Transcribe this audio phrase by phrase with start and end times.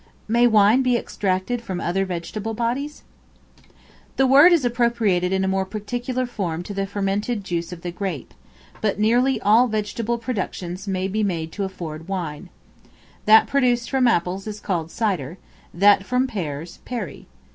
[0.27, 3.03] May Wine be extracted from other vegetable bodies?
[4.15, 7.91] The word is appropriated in a more particular manner to the fermented juice of the
[7.91, 8.33] grape;
[8.81, 12.49] but nearly all vegetable productions may be made to afford wine.
[13.27, 15.37] That produced from Apples is called Cider;
[15.71, 17.27] that from Pears, Perry.